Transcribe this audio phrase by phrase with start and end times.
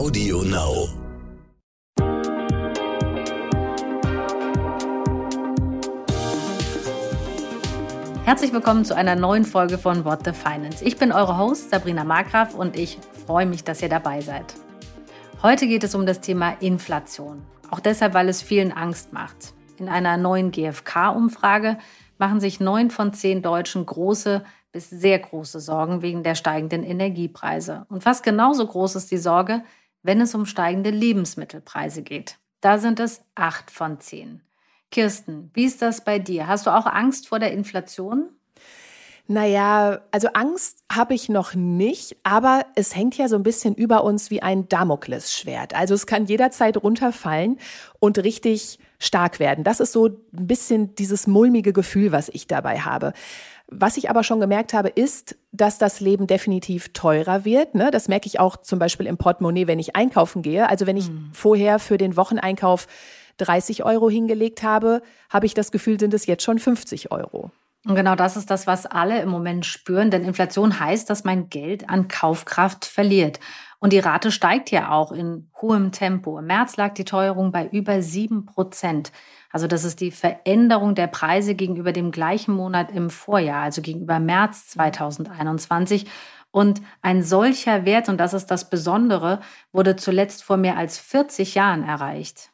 [0.00, 0.88] Audio Now.
[8.24, 10.82] Herzlich willkommen zu einer neuen Folge von What the Finance.
[10.82, 14.54] Ich bin eure Host Sabrina Markgraf und ich freue mich, dass ihr dabei seid.
[15.42, 17.42] Heute geht es um das Thema Inflation.
[17.70, 19.52] Auch deshalb, weil es vielen Angst macht.
[19.76, 21.76] In einer neuen GfK-Umfrage
[22.16, 27.86] machen sich neun von zehn Deutschen große bis sehr große Sorgen wegen der steigenden Energiepreise.
[27.90, 29.62] Und fast genauso groß ist die Sorge,
[30.02, 32.38] wenn es um steigende Lebensmittelpreise geht.
[32.60, 34.42] Da sind es acht von zehn.
[34.90, 36.46] Kirsten, wie ist das bei dir?
[36.46, 38.30] Hast du auch Angst vor der Inflation?
[39.28, 44.02] Naja, also Angst habe ich noch nicht, aber es hängt ja so ein bisschen über
[44.02, 45.72] uns wie ein Damoklesschwert.
[45.72, 47.60] Also es kann jederzeit runterfallen
[48.00, 49.62] und richtig stark werden.
[49.62, 53.12] Das ist so ein bisschen dieses mulmige Gefühl, was ich dabei habe.
[53.70, 57.74] Was ich aber schon gemerkt habe, ist, dass das Leben definitiv teurer wird.
[57.74, 57.90] Ne?
[57.90, 60.68] Das merke ich auch zum Beispiel im Portemonnaie, wenn ich einkaufen gehe.
[60.68, 61.30] Also wenn ich mhm.
[61.32, 62.86] vorher für den Wocheneinkauf
[63.38, 67.50] 30 Euro hingelegt habe, habe ich das Gefühl, sind es jetzt schon 50 Euro.
[67.86, 71.48] Und genau das ist das, was alle im Moment spüren, denn Inflation heißt, dass mein
[71.48, 73.40] Geld an Kaufkraft verliert.
[73.78, 76.38] Und die Rate steigt ja auch in hohem Tempo.
[76.38, 79.12] Im März lag die Teuerung bei über sieben Prozent.
[79.50, 84.20] Also das ist die Veränderung der Preise gegenüber dem gleichen Monat im Vorjahr, also gegenüber
[84.20, 86.06] März 2021.
[86.52, 89.40] Und ein solcher Wert, und das ist das Besondere,
[89.72, 92.50] wurde zuletzt vor mehr als 40 Jahren erreicht.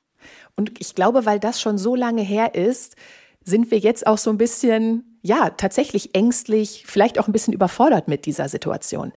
[0.55, 2.97] Und ich glaube, weil das schon so lange her ist,
[3.45, 8.07] sind wir jetzt auch so ein bisschen ja, tatsächlich ängstlich, vielleicht auch ein bisschen überfordert
[8.07, 9.13] mit dieser Situation.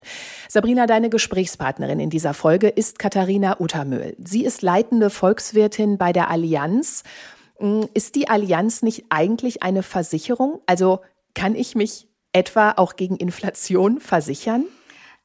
[0.48, 4.16] Sabrina, deine Gesprächspartnerin in dieser Folge ist Katharina Uttermühl.
[4.18, 7.04] Sie ist leitende Volkswirtin bei der Allianz.
[7.60, 10.62] Hm, ist die Allianz nicht eigentlich eine Versicherung?
[10.66, 11.00] Also
[11.34, 14.66] kann ich mich etwa auch gegen Inflation versichern?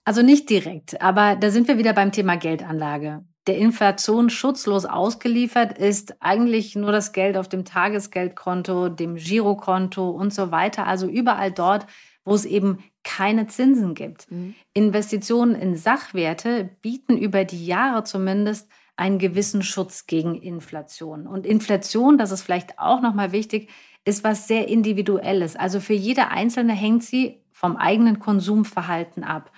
[0.04, 5.76] Also nicht direkt, aber da sind wir wieder beim Thema Geldanlage der Inflation schutzlos ausgeliefert
[5.76, 10.86] ist, eigentlich nur das Geld auf dem Tagesgeldkonto, dem Girokonto und so weiter.
[10.86, 11.86] Also überall dort,
[12.24, 14.30] wo es eben keine Zinsen gibt.
[14.30, 14.54] Mhm.
[14.72, 21.26] Investitionen in Sachwerte bieten über die Jahre zumindest einen gewissen Schutz gegen Inflation.
[21.26, 23.70] Und Inflation, das ist vielleicht auch nochmal wichtig,
[24.04, 25.56] ist was sehr Individuelles.
[25.56, 29.50] Also für jede Einzelne hängt sie vom eigenen Konsumverhalten ab.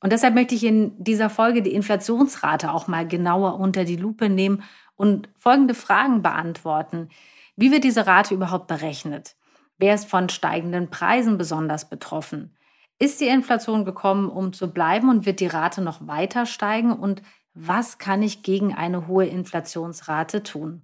[0.00, 4.28] Und deshalb möchte ich in dieser Folge die Inflationsrate auch mal genauer unter die Lupe
[4.28, 4.62] nehmen
[4.96, 7.10] und folgende Fragen beantworten.
[7.56, 9.36] Wie wird diese Rate überhaupt berechnet?
[9.78, 12.56] Wer ist von steigenden Preisen besonders betroffen?
[12.98, 16.92] Ist die Inflation gekommen, um zu bleiben und wird die Rate noch weiter steigen?
[16.92, 17.22] Und
[17.54, 20.82] was kann ich gegen eine hohe Inflationsrate tun?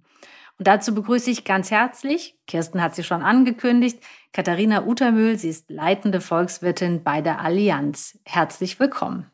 [0.59, 5.37] Und dazu begrüße ich ganz herzlich, Kirsten hat sie schon angekündigt, Katharina Utermühl.
[5.37, 8.17] Sie ist leitende Volkswirtin bei der Allianz.
[8.25, 9.29] Herzlich willkommen.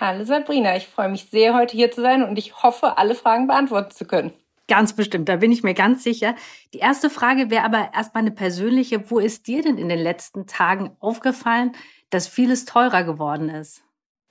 [0.00, 3.46] Hallo Sabrina, ich freue mich sehr, heute hier zu sein und ich hoffe, alle Fragen
[3.46, 4.32] beantworten zu können.
[4.68, 6.34] Ganz bestimmt, da bin ich mir ganz sicher.
[6.74, 9.08] Die erste Frage wäre aber erstmal eine persönliche.
[9.10, 11.70] Wo ist dir denn in den letzten Tagen aufgefallen,
[12.10, 13.85] dass vieles teurer geworden ist?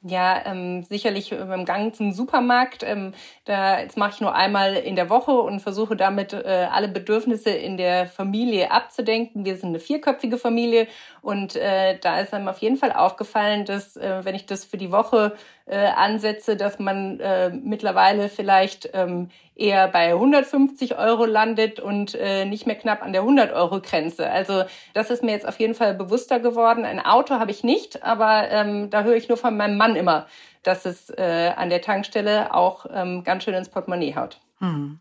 [0.07, 2.83] Ja, ähm, sicherlich beim Gang zum Supermarkt.
[2.83, 3.13] Ähm,
[3.45, 7.49] da jetzt mache ich nur einmal in der Woche und versuche damit äh, alle Bedürfnisse
[7.49, 9.45] in der Familie abzudenken.
[9.45, 10.87] Wir sind eine vierköpfige Familie
[11.23, 14.77] und äh, da ist einem auf jeden Fall aufgefallen, dass äh, wenn ich das für
[14.77, 21.79] die Woche äh, ansetze, dass man äh, mittlerweile vielleicht ähm, eher bei 150 Euro landet
[21.79, 24.29] und äh, nicht mehr knapp an der 100 Euro Grenze.
[24.29, 26.85] Also das ist mir jetzt auf jeden Fall bewusster geworden.
[26.85, 30.27] Ein Auto habe ich nicht, aber ähm, da höre ich nur von meinem Mann immer,
[30.63, 34.39] dass es äh, an der Tankstelle auch ähm, ganz schön ins Portemonnaie haut.
[34.59, 34.99] Hm.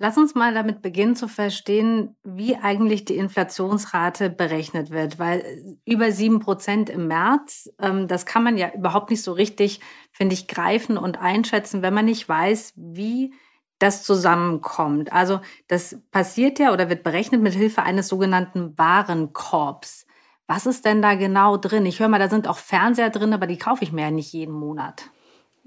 [0.00, 6.12] Lass uns mal damit beginnen zu verstehen, wie eigentlich die Inflationsrate berechnet wird, weil über
[6.12, 9.80] sieben Prozent im März, ähm, das kann man ja überhaupt nicht so richtig,
[10.12, 13.34] finde ich, greifen und einschätzen, wenn man nicht weiß, wie
[13.80, 15.12] das zusammenkommt.
[15.12, 20.06] Also das passiert ja oder wird berechnet mit Hilfe eines sogenannten Warenkorbs.
[20.46, 21.86] Was ist denn da genau drin?
[21.86, 24.32] Ich höre mal, da sind auch Fernseher drin, aber die kaufe ich mir ja nicht
[24.32, 25.10] jeden Monat.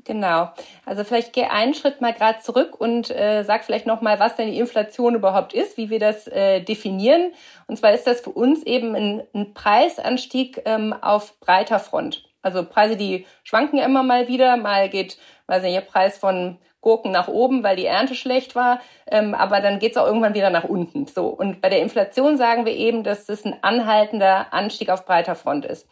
[0.04, 0.50] Genau.
[0.86, 4.36] Also vielleicht geh einen Schritt mal gerade zurück und äh, sag vielleicht noch mal, was
[4.36, 7.34] denn die Inflation überhaupt ist, wie wir das äh, definieren.
[7.68, 12.24] Und zwar ist das für uns eben ein, ein Preisanstieg ähm, auf breiter Front.
[12.42, 14.58] Also Preise, die schwanken immer mal wieder.
[14.58, 15.18] Mal geht,
[15.48, 19.62] weiß nicht, der Preis von Gurken nach oben, weil die Ernte schlecht war, ähm, aber
[19.62, 21.06] dann geht's auch irgendwann wieder nach unten.
[21.06, 25.36] So und bei der Inflation sagen wir eben, dass das ein anhaltender Anstieg auf breiter
[25.36, 25.88] Front ist.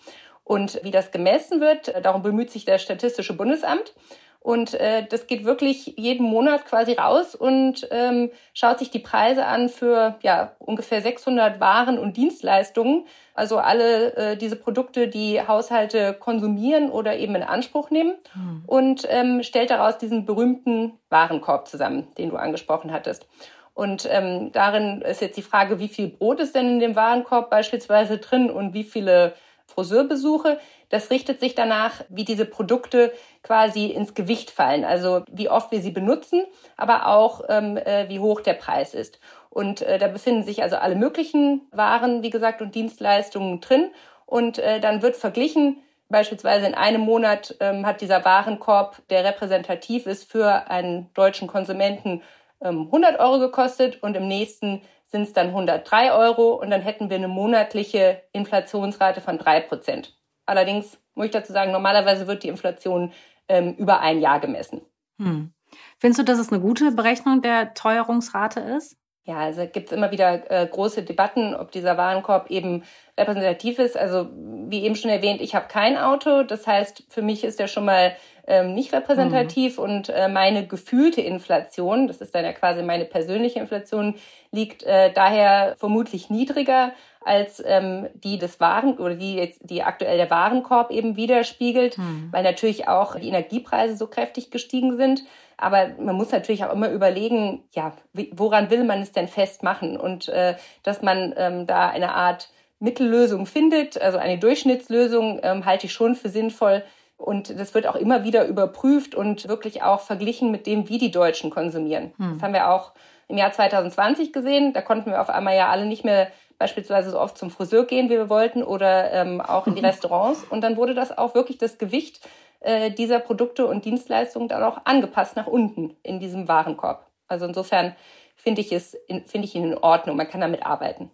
[0.50, 3.94] Und wie das gemessen wird, darum bemüht sich das Statistische Bundesamt.
[4.40, 9.46] Und äh, das geht wirklich jeden Monat quasi raus und ähm, schaut sich die Preise
[9.46, 13.06] an für ja ungefähr 600 Waren und Dienstleistungen.
[13.36, 18.64] Also alle äh, diese Produkte, die Haushalte konsumieren oder eben in Anspruch nehmen hm.
[18.66, 23.28] und ähm, stellt daraus diesen berühmten Warenkorb zusammen, den du angesprochen hattest.
[23.76, 27.52] Und ähm, darin ist jetzt die Frage, wie viel Brot ist denn in dem Warenkorb
[27.52, 29.36] beispielsweise drin und wie viele
[29.70, 30.60] Friseurbesuche.
[30.90, 33.14] Das richtet sich danach, wie diese Produkte
[33.44, 36.46] quasi ins Gewicht fallen, also wie oft wir sie benutzen,
[36.78, 39.20] aber auch ähm, äh, wie hoch der Preis ist.
[39.50, 43.92] Und äh, da befinden sich also alle möglichen Waren, wie gesagt, und Dienstleistungen drin.
[44.26, 50.06] Und äh, dann wird verglichen, beispielsweise in einem Monat ähm, hat dieser Warenkorb, der repräsentativ
[50.06, 52.22] ist für einen deutschen Konsumenten,
[52.62, 57.10] ähm, 100 Euro gekostet und im nächsten sind es dann 103 Euro und dann hätten
[57.10, 60.16] wir eine monatliche Inflationsrate von drei Prozent.
[60.46, 63.12] Allerdings muss ich dazu sagen, normalerweise wird die Inflation
[63.48, 64.82] ähm, über ein Jahr gemessen.
[65.18, 65.52] Hm.
[65.98, 68.99] Findest du, dass es eine gute Berechnung der Teuerungsrate ist?
[69.30, 72.82] Ja, also gibt es immer wieder äh, große Debatten, ob dieser Warenkorb eben
[73.16, 73.96] repräsentativ ist.
[73.96, 76.42] Also wie eben schon erwähnt, ich habe kein Auto.
[76.42, 78.16] Das heißt, für mich ist der schon mal
[78.48, 79.84] ähm, nicht repräsentativ mhm.
[79.84, 84.16] und äh, meine gefühlte Inflation, das ist dann ja quasi meine persönliche Inflation,
[84.52, 86.94] liegt äh, daher vermutlich niedriger
[87.24, 92.30] als ähm, die des Waren oder die jetzt die aktuell der Warenkorb eben widerspiegelt, mhm.
[92.32, 95.22] weil natürlich auch die Energiepreise so kräftig gestiegen sind.
[95.60, 97.94] Aber man muss natürlich auch immer überlegen, ja,
[98.32, 99.98] woran will man es denn festmachen?
[99.98, 105.88] Und äh, dass man ähm, da eine Art Mittellösung findet, also eine Durchschnittslösung, ähm, halte
[105.88, 106.84] ich schon für sinnvoll.
[107.18, 111.12] Und das wird auch immer wieder überprüft und wirklich auch verglichen mit dem, wie die
[111.12, 112.14] Deutschen konsumieren.
[112.18, 112.34] Hm.
[112.34, 112.94] Das haben wir auch
[113.28, 114.72] im Jahr 2020 gesehen.
[114.72, 118.10] Da konnten wir auf einmal ja alle nicht mehr beispielsweise so oft zum Friseur gehen,
[118.10, 120.46] wie wir wollten, oder ähm, auch in die Restaurants.
[120.50, 122.22] Und dann wurde das auch wirklich das Gewicht
[122.62, 127.06] äh, dieser Produkte und Dienstleistungen dann auch angepasst nach unten in diesem Warenkorb.
[127.28, 127.96] Also insofern
[128.36, 130.18] finde ich es finde ich ihn in Ordnung.
[130.18, 131.12] Man kann damit arbeiten.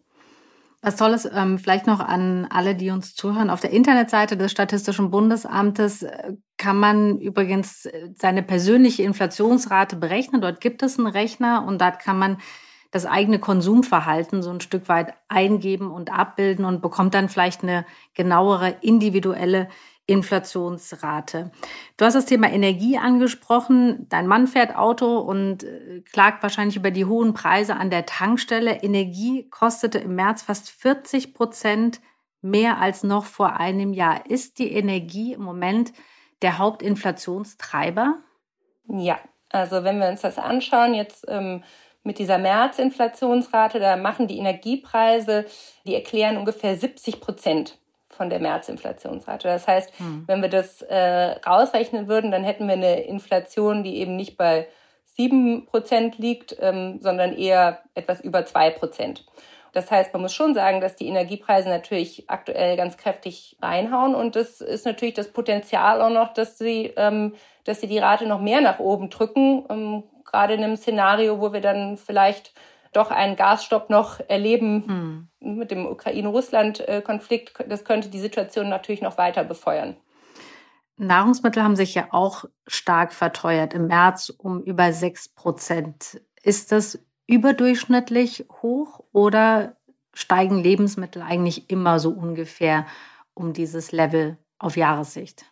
[0.86, 3.50] Was Tolles ähm, vielleicht noch an alle, die uns zuhören.
[3.50, 10.41] Auf der Internetseite des Statistischen Bundesamtes äh, kann man übrigens äh, seine persönliche Inflationsrate berechnen.
[10.41, 12.38] Dort gibt es einen Rechner und dort kann man
[12.91, 17.83] das eigene Konsumverhalten so ein Stück weit eingeben und abbilden und bekommt dann vielleicht eine
[18.13, 19.69] genauere individuelle
[20.07, 21.52] Inflationsrate.
[21.98, 24.07] Du hast das Thema Energie angesprochen.
[24.10, 28.84] Dein Mann fährt Auto und äh, klagt wahrscheinlich über die hohen Preise an der Tankstelle.
[28.84, 32.02] Energie kostete im März fast 40 Prozent
[32.42, 34.30] mehr als noch vor einem Jahr.
[34.30, 35.92] Ist die Energie im Moment
[36.44, 38.19] der Hauptinflationstreiber?
[38.88, 39.18] Ja,
[39.50, 41.63] also wenn wir uns das anschauen, jetzt ähm,
[42.04, 45.46] mit dieser März-Inflationsrate, da machen die Energiepreise,
[45.88, 47.80] die erklären ungefähr 70 Prozent
[48.15, 49.47] von der März-Inflationsrate.
[49.47, 50.23] Das heißt, hm.
[50.27, 54.67] wenn wir das äh, rausrechnen würden, dann hätten wir eine Inflation, die eben nicht bei
[55.06, 59.25] 7 Prozent liegt, ähm, sondern eher etwas über 2 Prozent.
[59.75, 64.38] Das heißt, man muss schon sagen, dass die Energiepreise natürlich aktuell ganz kräftig reinhauen und
[64.38, 67.33] das ist natürlich das Potenzial auch noch, dass sie, ähm,
[67.65, 71.51] dass sie die Rate noch mehr nach oben drücken, ähm, gerade in einem Szenario, wo
[71.51, 72.53] wir dann vielleicht
[72.95, 75.57] doch einen Gasstopp noch erleben hm.
[75.57, 77.53] mit dem Ukraine-Russland-Konflikt.
[77.68, 79.95] Das könnte die Situation natürlich noch weiter befeuern.
[80.97, 86.21] Nahrungsmittel haben sich ja auch stark verteuert, im März um über 6 Prozent.
[86.42, 89.75] Ist das überdurchschnittlich hoch oder
[90.13, 92.86] steigen Lebensmittel eigentlich immer so ungefähr
[93.33, 95.45] um dieses Level auf Jahressicht?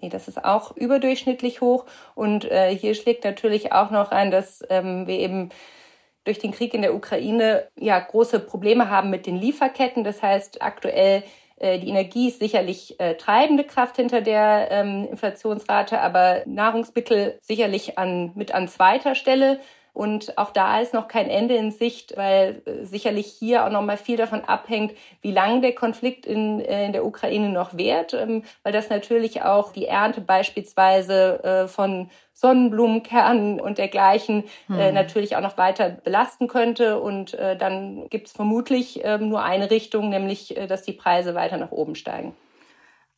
[0.00, 1.86] Nee, das ist auch überdurchschnittlich hoch.
[2.14, 5.50] Und äh, hier schlägt natürlich auch noch ein, dass ähm, wir eben
[6.26, 10.04] durch den Krieg in der Ukraine ja große Probleme haben mit den Lieferketten.
[10.04, 11.22] Das heißt, aktuell
[11.58, 17.98] äh, die Energie ist sicherlich äh, treibende Kraft hinter der ähm, Inflationsrate, aber Nahrungsmittel sicherlich
[17.98, 19.60] an, mit an zweiter Stelle.
[19.96, 23.80] Und auch da ist noch kein Ende in Sicht, weil äh, sicherlich hier auch noch
[23.80, 28.12] mal viel davon abhängt, wie lange der Konflikt in, äh, in der Ukraine noch währt,
[28.12, 34.94] ähm, weil das natürlich auch die Ernte beispielsweise äh, von Sonnenblumenkernen und dergleichen äh, hm.
[34.94, 37.00] natürlich auch noch weiter belasten könnte.
[37.00, 41.56] Und äh, dann gibt es vermutlich äh, nur eine Richtung, nämlich dass die Preise weiter
[41.56, 42.36] nach oben steigen.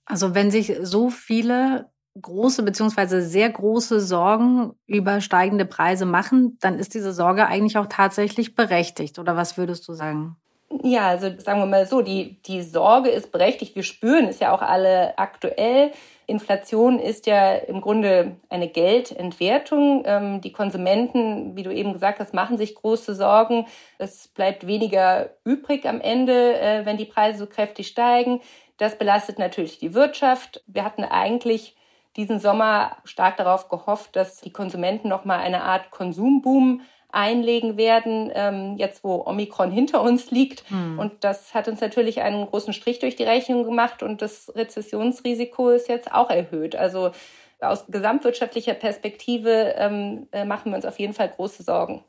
[0.05, 6.79] Also wenn sich so viele große beziehungsweise sehr große Sorgen über steigende Preise machen, dann
[6.79, 9.19] ist diese Sorge eigentlich auch tatsächlich berechtigt.
[9.19, 10.37] Oder was würdest du sagen?
[10.83, 13.75] Ja, also sagen wir mal so, die, die Sorge ist berechtigt.
[13.75, 15.93] Wir spüren es ja auch alle aktuell.
[16.27, 20.03] Inflation ist ja im Grunde eine Geldentwertung.
[20.05, 23.67] Ähm, die Konsumenten, wie du eben gesagt hast, machen sich große Sorgen.
[23.97, 28.43] Es bleibt weniger übrig am Ende, äh, wenn die Preise so kräftig steigen.
[28.77, 30.63] Das belastet natürlich die Wirtschaft.
[30.67, 31.78] Wir hatten eigentlich
[32.19, 38.31] diesen Sommer stark darauf gehofft, dass die Konsumenten noch mal eine Art Konsumboom einlegen werden,
[38.35, 40.69] ähm, jetzt wo Omikron hinter uns liegt.
[40.69, 40.99] Hm.
[40.99, 45.71] Und das hat uns natürlich einen großen Strich durch die Rechnung gemacht und das Rezessionsrisiko
[45.71, 46.77] ist jetzt auch erhöht.
[46.77, 47.13] Also
[47.61, 52.05] aus gesamtwirtschaftlicher Perspektive ähm, äh, machen wir uns auf jeden Fall große Sorgen.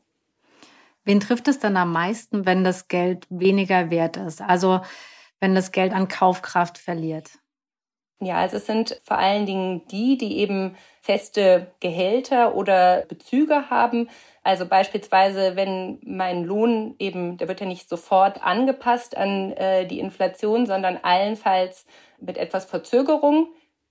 [1.04, 4.42] Wen trifft es dann am meisten, wenn das Geld weniger wert ist?
[4.42, 4.80] Also
[5.38, 7.30] wenn das Geld an Kaufkraft verliert?
[8.22, 14.10] Ja, also es sind vor allen Dingen die, die eben feste Gehälter oder Bezüge haben.
[14.42, 20.00] Also beispielsweise, wenn mein Lohn eben, der wird ja nicht sofort angepasst an äh, die
[20.00, 21.86] Inflation, sondern allenfalls
[22.20, 23.48] mit etwas Verzögerung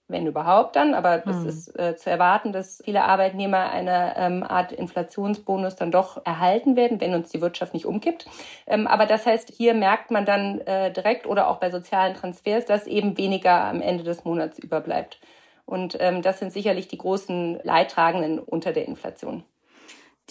[0.09, 1.47] wenn überhaupt dann, aber das hm.
[1.47, 6.99] ist äh, zu erwarten, dass viele Arbeitnehmer eine ähm, Art Inflationsbonus dann doch erhalten werden,
[6.99, 8.27] wenn uns die Wirtschaft nicht umkippt.
[8.67, 12.65] Ähm, aber das heißt, hier merkt man dann äh, direkt oder auch bei sozialen Transfers,
[12.65, 15.19] dass eben weniger am Ende des Monats überbleibt.
[15.65, 19.43] Und ähm, das sind sicherlich die großen Leidtragenden unter der Inflation.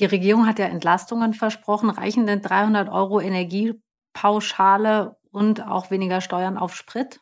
[0.00, 1.90] Die Regierung hat ja Entlastungen versprochen.
[1.90, 7.20] Reichen denn 300 Euro Energiepauschale und auch weniger Steuern auf Sprit?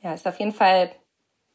[0.00, 0.90] Ja, ist auf jeden Fall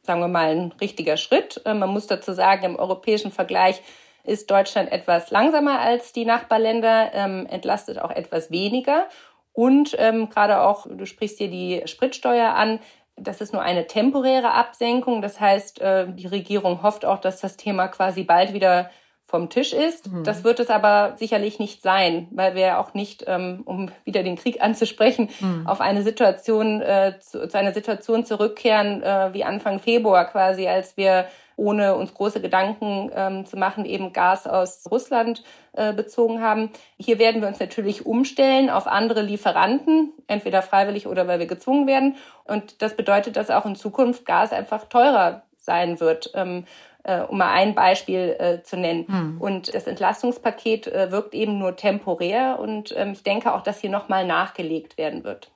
[0.04, 1.62] sagen wir mal, ein richtiger Schritt.
[1.66, 3.82] Äh, man muss dazu sagen, im europäischen Vergleich
[4.24, 9.08] ist Deutschland etwas langsamer als die Nachbarländer, ähm, entlastet auch etwas weniger.
[9.52, 12.80] Und ähm, gerade auch, du sprichst hier die Spritsteuer an,
[13.16, 15.22] das ist nur eine temporäre Absenkung.
[15.22, 18.90] Das heißt, äh, die Regierung hofft auch, dass das Thema quasi bald wieder
[19.34, 20.12] vom Tisch ist.
[20.12, 20.24] Mhm.
[20.24, 24.36] Das wird es aber sicherlich nicht sein, weil wir auch nicht, ähm, um wieder den
[24.36, 25.66] Krieg anzusprechen, mhm.
[25.66, 30.98] auf eine Situation, äh, zu, zu, einer Situation zurückkehren äh, wie Anfang Februar quasi, als
[30.98, 31.26] wir
[31.56, 36.70] ohne uns große Gedanken ähm, zu machen, eben Gas aus Russland äh, bezogen haben.
[37.00, 41.88] Hier werden wir uns natürlich umstellen auf andere Lieferanten, entweder freiwillig oder weil wir gezwungen
[41.88, 42.18] werden.
[42.44, 46.32] Und das bedeutet, dass auch in Zukunft Gas einfach teurer sein wird.
[46.36, 46.93] Ähm, äh,
[47.30, 49.08] um mal ein Beispiel äh, zu nennen.
[49.08, 49.42] Hm.
[49.42, 53.90] Und das Entlastungspaket äh, wirkt eben nur temporär und ähm, ich denke auch, dass hier
[53.90, 55.52] nochmal nachgelegt werden wird.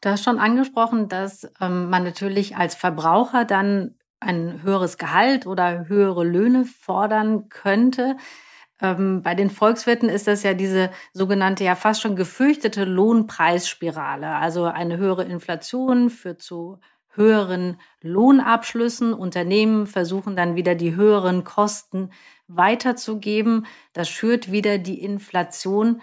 [0.00, 5.88] Du hast schon angesprochen, dass ähm, man natürlich als Verbraucher dann ein höheres Gehalt oder
[5.88, 8.16] höhere Löhne fordern könnte.
[8.82, 14.28] Ähm, bei den Volkswirten ist das ja diese sogenannte, ja fast schon gefürchtete Lohnpreisspirale.
[14.28, 16.80] Also eine höhere Inflation führt zu
[17.16, 19.14] höheren Lohnabschlüssen.
[19.14, 22.10] Unternehmen versuchen dann wieder die höheren Kosten
[22.48, 23.66] weiterzugeben.
[23.92, 26.02] Das schürt wieder die Inflation.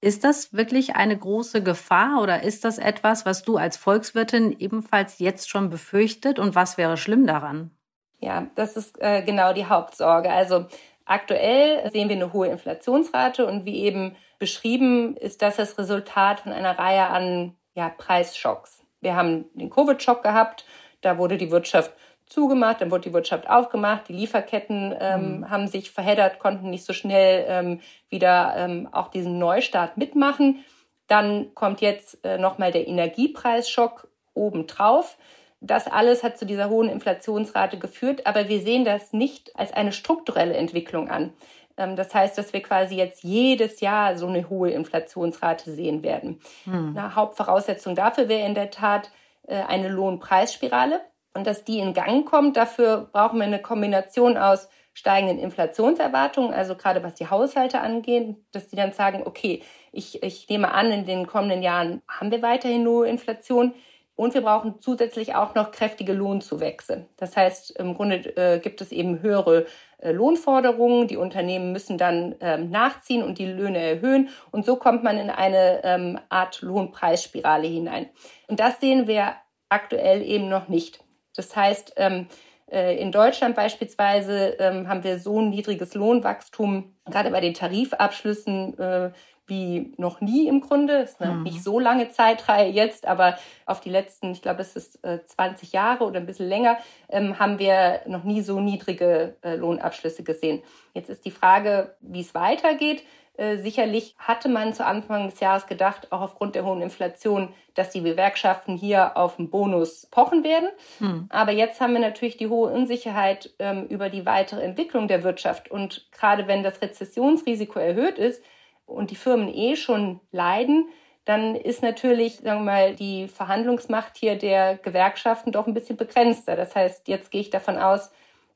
[0.00, 5.18] Ist das wirklich eine große Gefahr oder ist das etwas, was du als Volkswirtin ebenfalls
[5.18, 7.72] jetzt schon befürchtet und was wäre schlimm daran?
[8.20, 10.30] Ja, das ist äh, genau die Hauptsorge.
[10.30, 10.66] Also
[11.04, 16.52] aktuell sehen wir eine hohe Inflationsrate und wie eben beschrieben ist das das Resultat von
[16.52, 18.82] einer Reihe an ja, Preisschocks.
[19.00, 20.64] Wir haben den Covid-Schock gehabt,
[21.00, 21.92] da wurde die Wirtschaft
[22.26, 25.50] zugemacht, dann wurde die Wirtschaft aufgemacht, die Lieferketten ähm, mhm.
[25.50, 30.64] haben sich verheddert, konnten nicht so schnell ähm, wieder ähm, auch diesen Neustart mitmachen.
[31.06, 35.16] Dann kommt jetzt äh, nochmal der Energiepreisschock obendrauf.
[35.60, 39.92] Das alles hat zu dieser hohen Inflationsrate geführt, aber wir sehen das nicht als eine
[39.92, 41.32] strukturelle Entwicklung an.
[41.78, 46.40] Ähm, das heißt, dass wir quasi jetzt jedes Jahr so eine hohe Inflationsrate sehen werden.
[46.64, 46.96] Hm.
[46.96, 49.10] Eine Hauptvoraussetzung dafür wäre in der Tat
[49.46, 51.00] äh, eine Lohnpreisspirale.
[51.34, 56.74] Und dass die in Gang kommt, dafür brauchen wir eine Kombination aus steigenden Inflationserwartungen, also
[56.74, 61.06] gerade was die Haushalte angeht, dass die dann sagen, okay, ich, ich nehme an, in
[61.06, 63.74] den kommenden Jahren haben wir weiterhin hohe Inflation.
[64.16, 67.06] Und wir brauchen zusätzlich auch noch kräftige Lohnzuwächse.
[67.16, 69.66] Das heißt, im Grunde äh, gibt es eben höhere
[70.02, 71.08] Lohnforderungen.
[71.08, 74.28] Die Unternehmen müssen dann ähm, nachziehen und die Löhne erhöhen.
[74.50, 78.08] Und so kommt man in eine ähm, Art Lohnpreisspirale hinein.
[78.46, 79.34] Und das sehen wir
[79.68, 81.00] aktuell eben noch nicht.
[81.36, 82.26] Das heißt, ähm,
[82.70, 88.78] äh, in Deutschland beispielsweise ähm, haben wir so ein niedriges Lohnwachstum, gerade bei den Tarifabschlüssen
[88.78, 89.10] äh,
[89.48, 90.98] wie noch nie im Grunde.
[90.98, 91.42] Es ist eine mhm.
[91.42, 95.72] nicht so lange Zeitreihe jetzt, aber auf die letzten, ich glaube, es ist äh, 20
[95.72, 96.78] Jahre oder ein bisschen länger,
[97.08, 100.62] ähm, haben wir noch nie so niedrige äh, Lohnabschlüsse gesehen.
[100.94, 103.02] Jetzt ist die Frage, wie es weitergeht.
[103.38, 107.90] Äh, sicherlich hatte man zu Anfang des Jahres gedacht, auch aufgrund der hohen Inflation, dass
[107.90, 110.68] die Gewerkschaften hier auf einen Bonus pochen werden.
[110.98, 111.26] Hm.
[111.28, 115.70] Aber jetzt haben wir natürlich die hohe Unsicherheit ähm, über die weitere Entwicklung der Wirtschaft.
[115.70, 118.42] Und gerade wenn das Rezessionsrisiko erhöht ist,
[118.88, 120.88] und die Firmen eh schon leiden,
[121.24, 126.56] dann ist natürlich, sagen wir mal, die Verhandlungsmacht hier der Gewerkschaften doch ein bisschen begrenzter.
[126.56, 128.10] Das heißt, jetzt gehe ich davon aus,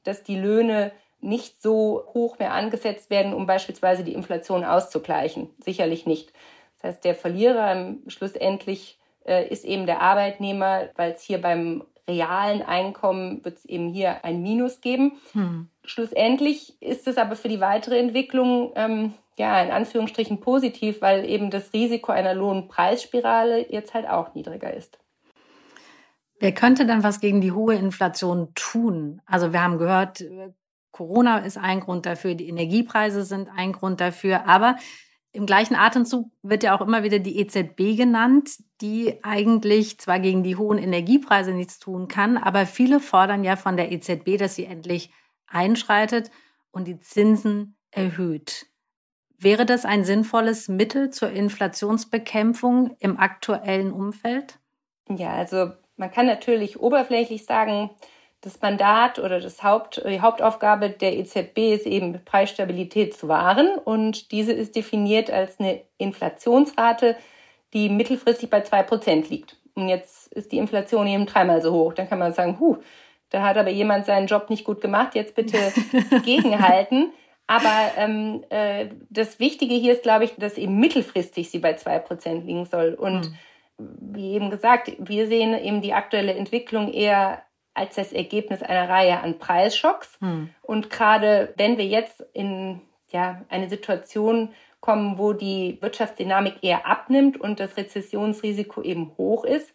[0.04, 5.50] dass die Löhne nicht so hoch mehr angesetzt werden, um beispielsweise die Inflation auszugleichen.
[5.62, 6.32] Sicherlich nicht.
[6.80, 12.62] Das heißt, der Verlierer schlussendlich äh, ist eben der Arbeitnehmer, weil es hier beim realen
[12.62, 15.20] Einkommen wird es eben hier ein Minus geben.
[15.32, 15.68] Hm.
[15.84, 21.50] Schlussendlich ist es aber für die weitere Entwicklung ähm, ja in Anführungsstrichen positiv, weil eben
[21.50, 24.98] das Risiko einer Lohnpreisspirale jetzt halt auch niedriger ist.
[26.38, 29.22] Wer könnte dann was gegen die hohe Inflation tun?
[29.26, 30.24] Also wir haben gehört,
[30.90, 34.76] Corona ist ein Grund dafür, die Energiepreise sind ein Grund dafür, aber
[35.30, 38.50] im gleichen Atemzug wird ja auch immer wieder die EZB genannt,
[38.82, 43.78] die eigentlich zwar gegen die hohen Energiepreise nichts tun kann, aber viele fordern ja von
[43.78, 45.10] der EZB, dass sie endlich
[45.46, 46.30] einschreitet
[46.70, 48.66] und die Zinsen erhöht.
[49.42, 54.58] Wäre das ein sinnvolles Mittel zur Inflationsbekämpfung im aktuellen Umfeld?
[55.08, 57.90] Ja, also man kann natürlich oberflächlich sagen,
[58.40, 64.30] das Mandat oder das Haupt, die Hauptaufgabe der EZB ist eben Preisstabilität zu wahren und
[64.30, 67.16] diese ist definiert als eine Inflationsrate,
[67.72, 69.56] die mittelfristig bei zwei Prozent liegt.
[69.74, 71.94] Und jetzt ist die Inflation eben dreimal so hoch.
[71.94, 72.76] Dann kann man sagen, huh,
[73.30, 75.58] da hat aber jemand seinen Job nicht gut gemacht, jetzt bitte
[76.24, 77.12] gegenhalten.
[77.46, 81.98] Aber ähm, äh, das Wichtige hier ist, glaube ich, dass eben mittelfristig sie bei zwei
[81.98, 82.94] Prozent liegen soll.
[82.94, 83.36] Und mhm.
[84.14, 87.42] wie eben gesagt, wir sehen eben die aktuelle Entwicklung eher
[87.74, 90.18] als das Ergebnis einer Reihe an Preisschocks.
[90.20, 90.50] Hm.
[90.60, 97.40] Und gerade wenn wir jetzt in ja, eine Situation kommen, wo die Wirtschaftsdynamik eher abnimmt
[97.40, 99.72] und das Rezessionsrisiko eben hoch ist,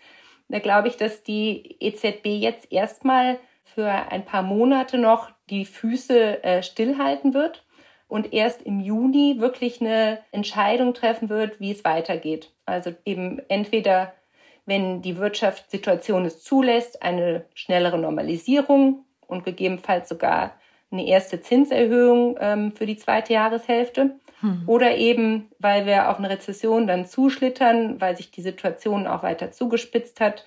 [0.49, 3.39] da glaube ich, dass die EZB jetzt erstmal
[3.77, 7.63] für ein paar Monate noch die Füße äh, stillhalten wird
[8.07, 12.51] und erst im Juni wirklich eine Entscheidung treffen wird, wie es weitergeht.
[12.65, 14.13] Also eben entweder
[14.65, 20.55] wenn die Wirtschaftssituation es zulässt, eine schnellere Normalisierung und gegebenenfalls sogar
[20.89, 24.15] eine erste Zinserhöhung ähm, für die zweite Jahreshälfte.
[24.39, 24.63] Hm.
[24.65, 29.51] Oder eben, weil wir auf eine Rezession dann zuschlittern, weil sich die Situation auch weiter
[29.51, 30.45] zugespitzt hat,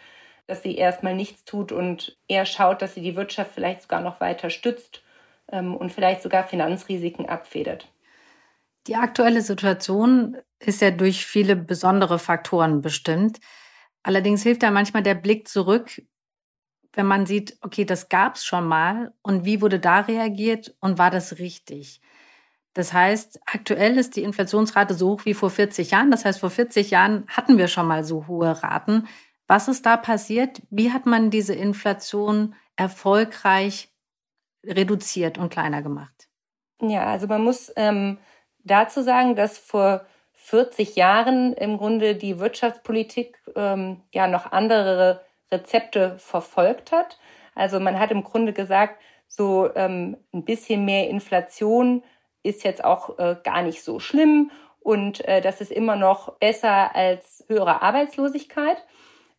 [0.50, 4.21] dass sie erstmal nichts tut und eher schaut, dass sie die Wirtschaft vielleicht sogar noch
[4.21, 5.02] weiter stützt
[5.52, 7.88] ähm, und vielleicht sogar Finanzrisiken abfedert.
[8.88, 13.38] Die aktuelle Situation ist ja durch viele besondere Faktoren bestimmt.
[14.02, 16.02] Allerdings hilft da manchmal der Blick zurück,
[16.95, 20.99] wenn man sieht, okay, das gab es schon mal und wie wurde da reagiert und
[20.99, 22.00] war das richtig?
[22.75, 26.10] Das heißt, aktuell ist die Inflationsrate so hoch wie vor 40 Jahren.
[26.10, 29.06] Das heißt, vor 40 Jahren hatten wir schon mal so hohe Raten.
[29.50, 30.63] Was ist da passiert?
[30.71, 33.89] Wie hat man diese Inflation erfolgreich
[34.65, 36.28] reduziert und kleiner gemacht?
[36.80, 38.19] Ja, also man muss ähm,
[38.63, 46.17] dazu sagen, dass vor 40 Jahren im Grunde die Wirtschaftspolitik ähm, ja noch andere Rezepte
[46.21, 47.19] verfolgt hat.
[47.56, 52.04] Also man hat im Grunde gesagt, so ähm, ein bisschen mehr Inflation
[52.45, 56.95] ist jetzt auch äh, gar nicht so schlimm und äh, das ist immer noch besser
[56.95, 58.86] als höhere Arbeitslosigkeit.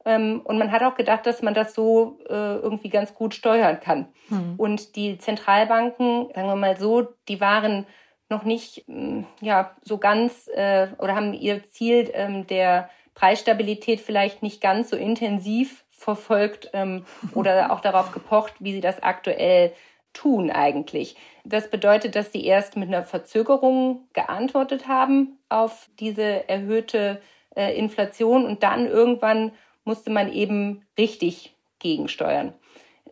[0.06, 3.80] Ähm, und man hat auch gedacht, dass man das so äh, irgendwie ganz gut steuern
[3.80, 4.08] kann.
[4.30, 4.56] Hm.
[4.58, 7.86] Und die Zentralbanken, sagen wir mal so, die waren
[8.30, 14.42] noch nicht mm, ja, so ganz äh, oder haben ihr Ziel ähm, der Preisstabilität vielleicht
[14.42, 19.74] nicht ganz so intensiv verfolgt ähm, oder auch darauf gepocht, wie sie das aktuell
[20.14, 21.16] tun eigentlich.
[21.46, 27.22] Das bedeutet, dass sie erst mit einer Verzögerung geantwortet haben auf diese erhöhte
[27.56, 29.52] äh, Inflation und dann irgendwann
[29.84, 32.54] musste man eben richtig gegensteuern.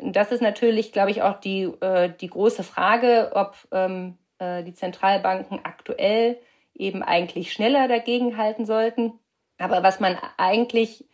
[0.02, 4.74] Das ist natürlich, glaube ich, auch die, äh, die große Frage, ob ähm, äh, die
[4.74, 6.40] Zentralbanken aktuell
[6.74, 9.14] eben eigentlich schneller dagegen halten sollten.
[9.58, 11.06] Aber was man eigentlich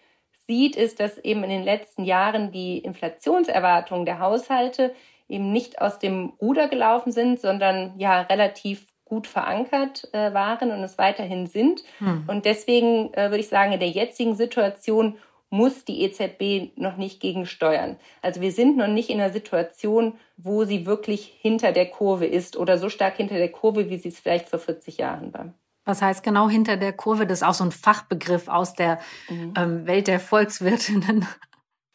[0.46, 4.94] sieht, ist, dass eben in den letzten Jahren die Inflationserwartungen der Haushalte
[5.28, 10.84] eben nicht aus dem Ruder gelaufen sind, sondern ja relativ gut verankert äh, waren und
[10.84, 11.84] es weiterhin sind.
[12.00, 12.26] Hm.
[12.28, 15.18] Und deswegen äh, würde ich sagen, in der jetzigen Situation
[15.49, 17.97] muss die EZB noch nicht gegensteuern.
[18.21, 22.58] Also wir sind noch nicht in einer Situation, wo sie wirklich hinter der Kurve ist
[22.58, 25.53] oder so stark hinter der Kurve, wie sie es vielleicht vor 40 Jahren war.
[25.86, 27.27] Was heißt genau hinter der Kurve?
[27.27, 29.53] Das ist auch so ein Fachbegriff aus der mhm.
[29.55, 31.27] ähm, Welt der Volkswirtinnen.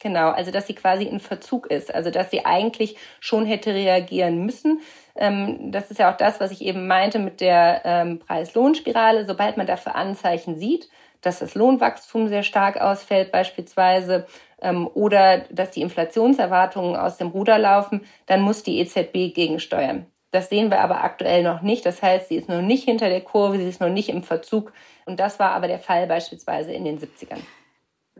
[0.02, 4.46] Genau, also dass sie quasi in Verzug ist, also dass sie eigentlich schon hätte reagieren
[4.46, 4.80] müssen.
[5.14, 9.26] Ähm, das ist ja auch das, was ich eben meinte mit der ähm, Preis-Lohn-Spirale.
[9.26, 10.88] Sobald man dafür Anzeichen sieht,
[11.20, 14.26] dass das Lohnwachstum sehr stark ausfällt beispielsweise
[14.62, 20.06] ähm, oder dass die Inflationserwartungen aus dem Ruder laufen, dann muss die EZB gegensteuern.
[20.30, 21.84] Das sehen wir aber aktuell noch nicht.
[21.84, 24.72] Das heißt, sie ist noch nicht hinter der Kurve, sie ist noch nicht im Verzug.
[25.04, 27.40] Und das war aber der Fall beispielsweise in den 70ern.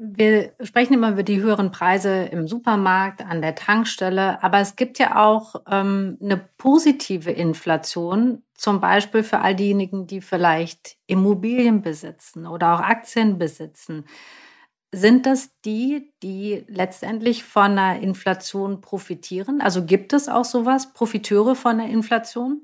[0.02, 4.98] Wir sprechen immer über die höheren Preise im Supermarkt, an der Tankstelle, aber es gibt
[4.98, 12.46] ja auch ähm, eine positive Inflation, zum Beispiel für all diejenigen, die vielleicht Immobilien besitzen
[12.46, 14.06] oder auch Aktien besitzen.
[14.90, 19.60] Sind das die, die letztendlich von der Inflation profitieren?
[19.60, 22.62] Also gibt es auch sowas, Profiteure von der Inflation?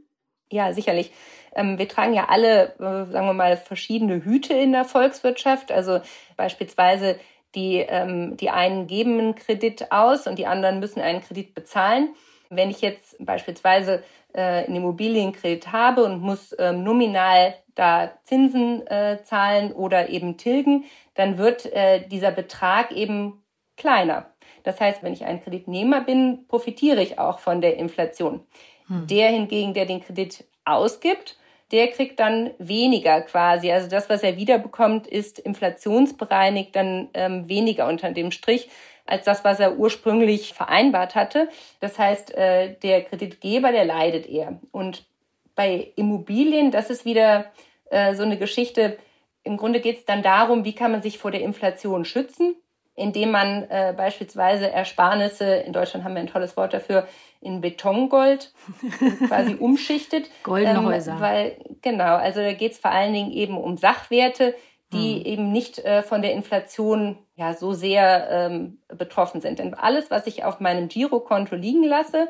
[0.50, 1.10] Ja, sicherlich.
[1.54, 5.72] Ähm, wir tragen ja alle, äh, sagen wir mal, verschiedene Hüte in der Volkswirtschaft.
[5.72, 6.00] Also
[6.36, 7.18] beispielsweise
[7.54, 12.14] die, ähm, die einen geben einen Kredit aus und die anderen müssen einen Kredit bezahlen.
[12.48, 14.04] Wenn ich jetzt beispielsweise
[14.34, 20.84] äh, einen Immobilienkredit habe und muss ähm, nominal da Zinsen äh, zahlen oder eben tilgen,
[21.14, 21.70] dann wird
[22.10, 23.42] dieser Betrag eben
[23.78, 24.30] kleiner.
[24.64, 28.46] Das heißt, wenn ich ein Kreditnehmer bin, profitiere ich auch von der Inflation.
[28.88, 29.06] Hm.
[29.06, 31.36] Der hingegen, der den Kredit ausgibt,
[31.72, 33.70] der kriegt dann weniger quasi.
[33.72, 38.68] Also das, was er wiederbekommt, ist inflationsbereinigt dann ähm, weniger unter dem Strich
[39.04, 41.48] als das, was er ursprünglich vereinbart hatte.
[41.80, 44.60] Das heißt, äh, der Kreditgeber, der leidet eher.
[44.72, 45.04] Und
[45.54, 47.46] bei Immobilien, das ist wieder
[47.90, 48.98] äh, so eine Geschichte.
[49.42, 52.56] Im Grunde geht es dann darum, wie kann man sich vor der Inflation schützen,
[52.96, 57.06] indem man äh, beispielsweise Ersparnisse, in Deutschland haben wir ein tolles Wort dafür,
[57.40, 58.52] in Betongold
[59.28, 60.30] quasi umschichtet.
[60.42, 61.20] Goldene ähm, Häuser.
[61.20, 64.54] Weil, genau, also da geht es vor allen Dingen eben um Sachwerte,
[64.92, 65.26] die hm.
[65.26, 69.58] eben nicht äh, von der Inflation ja so sehr ähm, betroffen sind.
[69.58, 72.28] Denn alles, was ich auf meinem Girokonto liegen lasse,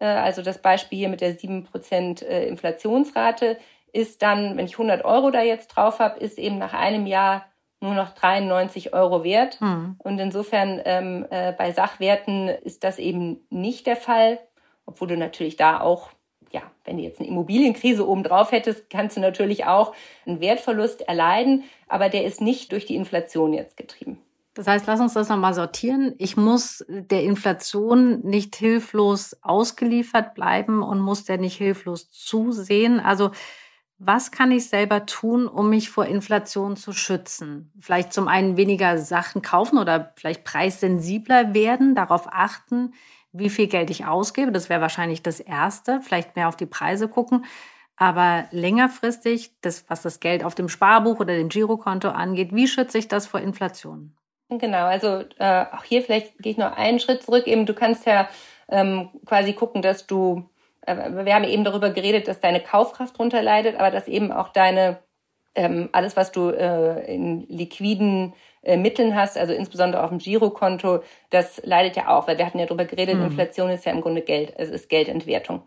[0.00, 3.58] äh, also das Beispiel hier mit der 7% äh, Inflationsrate,
[3.92, 7.49] ist dann, wenn ich 100 Euro da jetzt drauf habe, ist eben nach einem Jahr
[7.80, 9.58] nur noch 93 Euro wert.
[9.60, 9.96] Hm.
[9.98, 14.38] Und insofern ähm, äh, bei Sachwerten ist das eben nicht der Fall,
[14.86, 16.10] obwohl du natürlich da auch,
[16.52, 19.94] ja, wenn du jetzt eine Immobilienkrise oben drauf hättest, kannst du natürlich auch
[20.26, 24.20] einen Wertverlust erleiden, aber der ist nicht durch die Inflation jetzt getrieben.
[24.54, 26.14] Das heißt, lass uns das nochmal sortieren.
[26.18, 32.98] Ich muss der Inflation nicht hilflos ausgeliefert bleiben und muss der nicht hilflos zusehen.
[32.98, 33.30] Also
[34.02, 37.70] was kann ich selber tun, um mich vor Inflation zu schützen?
[37.78, 42.94] Vielleicht zum einen weniger Sachen kaufen oder vielleicht preissensibler werden, darauf achten,
[43.32, 44.52] wie viel Geld ich ausgebe.
[44.52, 46.00] Das wäre wahrscheinlich das Erste.
[46.00, 47.44] Vielleicht mehr auf die Preise gucken.
[47.94, 52.96] Aber längerfristig, das, was das Geld auf dem Sparbuch oder dem Girokonto angeht, wie schütze
[52.96, 54.16] ich das vor Inflation?
[54.48, 57.46] Genau, also äh, auch hier vielleicht gehe ich noch einen Schritt zurück.
[57.46, 58.30] Eben, du kannst ja
[58.70, 60.49] ähm, quasi gucken, dass du
[60.86, 64.98] wir haben eben darüber geredet, dass deine Kaufkraft drunter leidet, aber dass eben auch deine,
[65.54, 71.02] ähm, alles, was du äh, in liquiden äh, Mitteln hast, also insbesondere auf dem Girokonto,
[71.30, 73.26] das leidet ja auch, weil wir hatten ja darüber geredet, mhm.
[73.26, 75.62] Inflation ist ja im Grunde Geld, es ist Geldentwertung.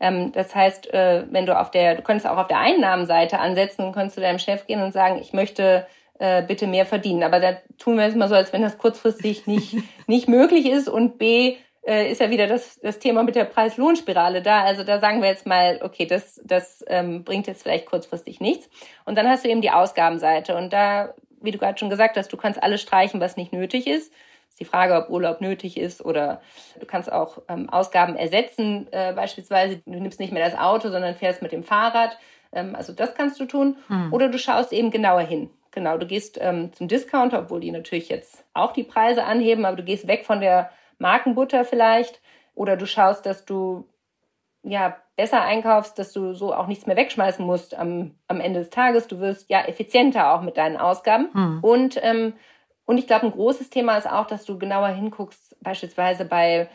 [0.00, 3.84] Ähm, das heißt, äh, wenn du auf der, du könntest auch auf der Einnahmenseite ansetzen
[3.84, 5.86] und könntest zu deinem Chef gehen und sagen, ich möchte
[6.18, 7.22] äh, bitte mehr verdienen.
[7.22, 9.76] Aber da tun wir es mal so, als wenn das kurzfristig nicht,
[10.06, 14.42] nicht möglich ist und B, äh, ist ja wieder das, das Thema mit der Preis-Lohn-Spirale
[14.42, 14.62] da.
[14.62, 18.68] Also da sagen wir jetzt mal, okay, das, das ähm, bringt jetzt vielleicht kurzfristig nichts.
[19.04, 20.56] Und dann hast du eben die Ausgabenseite.
[20.56, 23.86] Und da, wie du gerade schon gesagt hast, du kannst alles streichen, was nicht nötig
[23.86, 24.12] ist.
[24.50, 26.40] Ist die Frage, ob Urlaub nötig ist oder
[26.80, 28.88] du kannst auch ähm, Ausgaben ersetzen.
[28.92, 32.18] Äh, beispielsweise, du nimmst nicht mehr das Auto, sondern fährst mit dem Fahrrad.
[32.52, 33.76] Ähm, also das kannst du tun.
[33.88, 34.12] Hm.
[34.12, 35.50] Oder du schaust eben genauer hin.
[35.70, 39.76] Genau, du gehst ähm, zum Discounter, obwohl die natürlich jetzt auch die Preise anheben, aber
[39.76, 42.20] du gehst weg von der Markenbutter vielleicht.
[42.54, 43.88] Oder du schaust, dass du
[44.62, 48.70] ja besser einkaufst, dass du so auch nichts mehr wegschmeißen musst am, am Ende des
[48.70, 49.06] Tages.
[49.08, 51.32] Du wirst ja effizienter auch mit deinen Ausgaben.
[51.32, 51.58] Hm.
[51.62, 52.34] Und, ähm,
[52.84, 56.68] und ich glaube, ein großes Thema ist auch, dass du genauer hinguckst, beispielsweise bei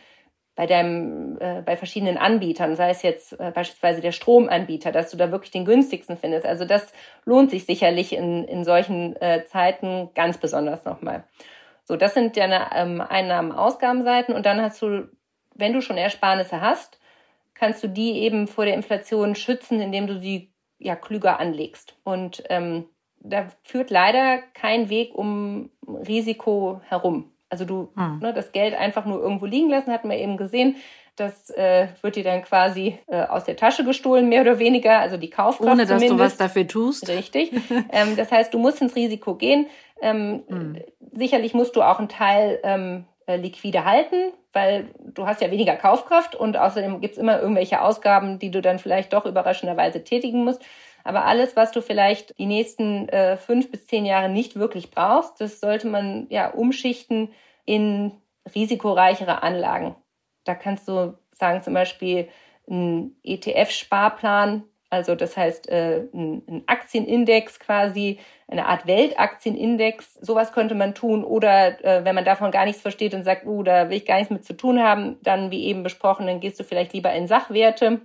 [0.56, 5.16] bei deinem, äh, bei verschiedenen Anbietern, sei es jetzt äh, beispielsweise der Stromanbieter, dass du
[5.16, 6.46] da wirklich den günstigsten findest.
[6.46, 6.92] Also das
[7.24, 11.24] lohnt sich sicherlich in, in solchen äh, Zeiten ganz besonders nochmal.
[11.84, 15.08] So, das sind deine ähm, Einnahmen, Ausgabenseiten und dann hast du,
[15.54, 16.98] wenn du schon Ersparnisse hast,
[17.54, 21.96] kannst du die eben vor der Inflation schützen, indem du sie ja klüger anlegst.
[22.02, 22.86] Und ähm,
[23.20, 27.32] da führt leider kein Weg um Risiko herum.
[27.48, 28.18] Also du hm.
[28.18, 30.76] ne, das Geld einfach nur irgendwo liegen lassen, hatten wir eben gesehen.
[31.16, 35.16] Das äh, wird dir dann quasi äh, aus der Tasche gestohlen, mehr oder weniger, also
[35.16, 36.12] die Kaufkraft Ohne, dass zumindest.
[36.12, 37.08] du was dafür tust.
[37.08, 37.52] Richtig.
[37.92, 39.68] ähm, das heißt, du musst ins Risiko gehen.
[40.00, 40.82] Ähm, mhm.
[41.12, 45.76] Sicherlich musst du auch einen Teil ähm, äh, liquide halten, weil du hast ja weniger
[45.76, 50.62] Kaufkraft und außerdem gibt's immer irgendwelche Ausgaben, die du dann vielleicht doch überraschenderweise tätigen musst.
[51.04, 55.40] Aber alles, was du vielleicht die nächsten äh, fünf bis zehn Jahre nicht wirklich brauchst,
[55.40, 57.30] das sollte man ja umschichten
[57.64, 58.12] in
[58.54, 59.94] risikoreichere Anlagen.
[60.44, 62.28] Da kannst du sagen, zum Beispiel
[62.68, 70.14] ein ETF-Sparplan, also das heißt äh, ein, ein Aktienindex quasi, eine Art Weltaktienindex.
[70.14, 71.24] Sowas könnte man tun.
[71.24, 74.18] Oder äh, wenn man davon gar nichts versteht und sagt, uh, da will ich gar
[74.18, 77.26] nichts mit zu tun haben, dann wie eben besprochen, dann gehst du vielleicht lieber in
[77.26, 78.02] Sachwerte,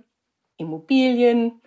[0.56, 1.60] Immobilien,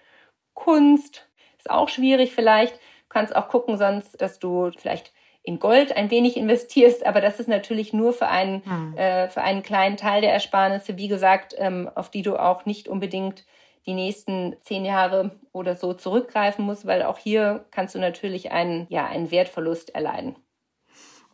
[0.54, 1.30] Kunst.
[1.58, 2.76] Ist auch schwierig vielleicht.
[2.76, 7.40] Du kannst auch gucken sonst, dass du vielleicht in Gold ein wenig investierst, aber das
[7.40, 8.98] ist natürlich nur für einen, hm.
[8.98, 12.88] äh, für einen kleinen Teil der Ersparnisse, wie gesagt, ähm, auf die du auch nicht
[12.88, 13.46] unbedingt
[13.86, 18.88] die nächsten zehn Jahre oder so zurückgreifen musst, weil auch hier kannst du natürlich einen,
[18.90, 20.38] ja, einen Wertverlust erleiden.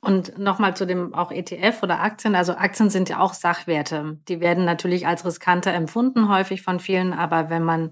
[0.01, 2.33] Und nochmal zu dem auch ETF oder Aktien.
[2.33, 4.17] Also Aktien sind ja auch Sachwerte.
[4.29, 7.91] Die werden natürlich als riskanter empfunden häufig von vielen, aber wenn man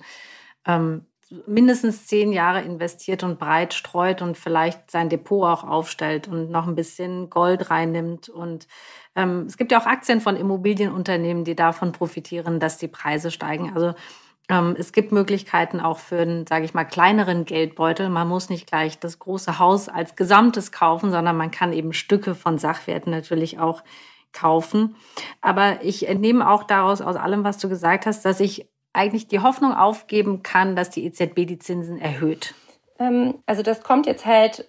[0.65, 1.06] ähm,
[1.45, 6.67] mindestens zehn Jahre investiert und breit streut und vielleicht sein Depot auch aufstellt und noch
[6.67, 8.29] ein bisschen Gold reinnimmt.
[8.29, 8.67] Und
[9.15, 13.73] ähm, es gibt ja auch Aktien von Immobilienunternehmen, die davon profitieren, dass die Preise steigen.
[13.73, 13.93] Also
[14.49, 18.09] ähm, es gibt Möglichkeiten auch für einen, sage ich mal, kleineren Geldbeutel.
[18.09, 22.35] Man muss nicht gleich das große Haus als Gesamtes kaufen, sondern man kann eben Stücke
[22.35, 23.83] von Sachwerten natürlich auch
[24.31, 24.95] kaufen.
[25.41, 29.39] Aber ich entnehme auch daraus aus allem, was du gesagt hast, dass ich eigentlich die
[29.39, 32.55] Hoffnung aufgeben kann, dass die EZB die Zinsen erhöht?
[32.99, 34.67] Ähm, also das kommt jetzt halt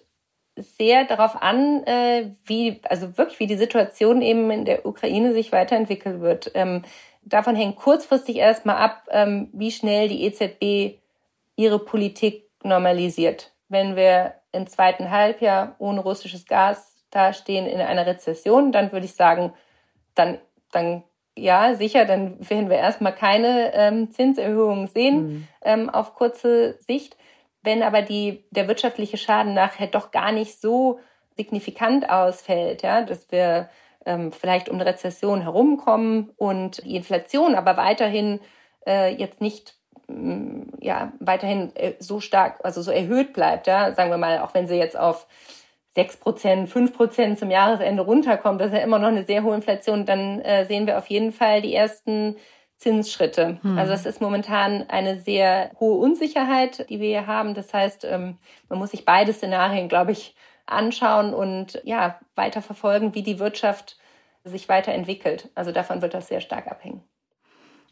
[0.55, 5.51] sehr darauf an, äh, wie, also wirklich, wie die Situation eben in der Ukraine sich
[5.51, 6.51] weiterentwickeln wird.
[6.53, 6.83] Ähm,
[7.23, 10.99] davon hängt kurzfristig erstmal ab, ähm, wie schnell die EZB
[11.55, 13.53] ihre Politik normalisiert.
[13.67, 19.13] Wenn wir im zweiten Halbjahr ohne russisches Gas dastehen in einer Rezession, dann würde ich
[19.13, 19.53] sagen,
[20.15, 20.39] dann,
[20.71, 21.03] dann
[21.39, 25.47] ja, sicher, dann werden wir erstmal keine ähm, Zinserhöhungen sehen mhm.
[25.61, 27.17] ähm, auf kurze Sicht.
[27.61, 30.99] Wenn aber die, der wirtschaftliche Schaden nachher doch gar nicht so
[31.35, 33.69] signifikant ausfällt, ja, dass wir
[34.05, 38.39] ähm, vielleicht um eine Rezession herumkommen und die Inflation aber weiterhin
[38.87, 39.75] äh, jetzt nicht
[40.07, 44.53] mm, ja weiterhin äh, so stark, also so erhöht bleibt, ja, sagen wir mal, auch
[44.53, 45.27] wenn sie jetzt auf
[45.95, 49.55] 6 Prozent, 5 Prozent zum Jahresende runterkommt, das ist ja immer noch eine sehr hohe
[49.55, 52.35] Inflation, dann äh, sehen wir auf jeden Fall die ersten
[52.77, 53.59] Zinsschritte.
[53.61, 53.77] Hm.
[53.77, 57.53] Also es ist momentan eine sehr hohe Unsicherheit, die wir hier haben.
[57.53, 58.37] Das heißt, ähm,
[58.69, 63.97] man muss sich beide Szenarien, glaube ich, anschauen und ja, weiter verfolgen, wie die Wirtschaft
[64.43, 65.49] sich weiterentwickelt.
[65.55, 67.03] Also davon wird das sehr stark abhängen.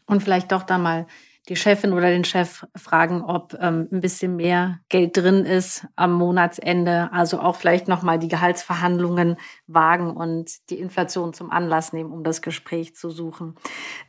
[0.06, 1.06] Und vielleicht doch da mal
[1.48, 6.12] die Chefin oder den Chef fragen, ob ähm, ein bisschen mehr Geld drin ist am
[6.12, 7.10] Monatsende.
[7.12, 12.42] Also auch vielleicht nochmal die Gehaltsverhandlungen wagen und die Inflation zum Anlass nehmen, um das
[12.42, 13.56] Gespräch zu suchen.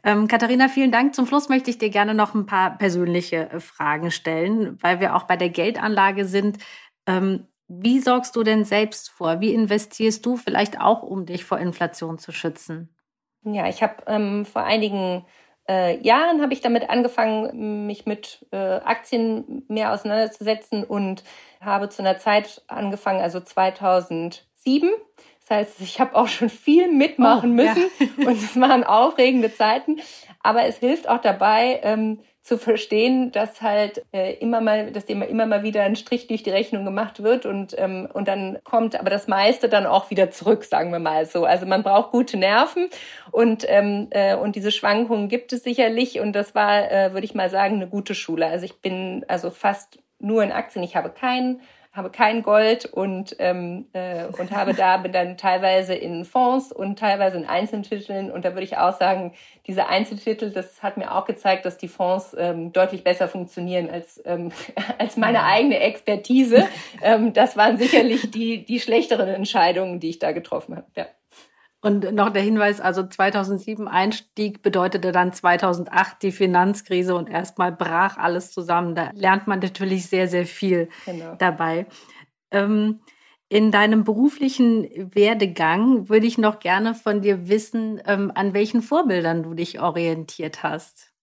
[0.03, 1.15] Ähm, Katharina, vielen Dank.
[1.15, 5.15] Zum Schluss möchte ich dir gerne noch ein paar persönliche äh, Fragen stellen, weil wir
[5.15, 6.57] auch bei der Geldanlage sind.
[7.05, 9.39] Ähm, wie sorgst du denn selbst vor?
[9.39, 12.89] Wie investierst du vielleicht auch, um dich vor Inflation zu schützen?
[13.43, 15.23] Ja, ich habe ähm, vor einigen
[15.69, 21.23] äh, Jahren habe ich damit angefangen, mich mit äh, Aktien mehr auseinanderzusetzen und
[21.61, 24.89] habe zu einer Zeit angefangen, also 2007.
[25.49, 28.07] Das heißt, ich habe auch schon viel mitmachen oh, müssen ja.
[28.27, 29.99] und es waren aufregende Zeiten.
[30.41, 35.27] Aber es hilft auch dabei, ähm, zu verstehen, dass halt äh, immer mal, dass immer,
[35.27, 38.99] immer mal wieder ein Strich durch die Rechnung gemacht wird und, ähm, und dann kommt
[38.99, 41.45] aber das meiste dann auch wieder zurück, sagen wir mal so.
[41.45, 42.89] Also man braucht gute Nerven
[43.31, 47.35] und, ähm, äh, und diese Schwankungen gibt es sicherlich und das war, äh, würde ich
[47.35, 48.47] mal sagen, eine gute Schule.
[48.47, 50.83] Also ich bin also fast nur in Aktien.
[50.83, 55.95] Ich habe keinen habe kein Gold und, ähm, äh, und habe da bin dann teilweise
[55.95, 58.29] in Fonds und teilweise in Einzeltiteln.
[58.31, 59.33] Und da würde ich auch sagen,
[59.65, 64.21] diese Einzeltitel, das hat mir auch gezeigt, dass die Fonds ähm, deutlich besser funktionieren als,
[64.25, 64.51] ähm,
[64.99, 66.67] als meine eigene Expertise.
[67.01, 70.87] ähm, das waren sicherlich die, die schlechteren Entscheidungen, die ich da getroffen habe.
[70.95, 71.07] Ja.
[71.81, 78.17] Und noch der Hinweis, also 2007 Einstieg bedeutete dann 2008 die Finanzkrise und erstmal brach
[78.17, 78.95] alles zusammen.
[78.95, 81.35] Da lernt man natürlich sehr, sehr viel genau.
[81.35, 81.85] dabei.
[82.51, 82.99] Ähm,
[83.47, 89.43] in deinem beruflichen Werdegang würde ich noch gerne von dir wissen, ähm, an welchen Vorbildern
[89.43, 91.13] du dich orientiert hast.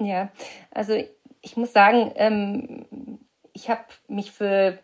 [0.00, 0.30] Ja,
[0.70, 0.94] also
[1.40, 3.20] ich muss sagen, ähm,
[3.52, 4.78] ich habe mich für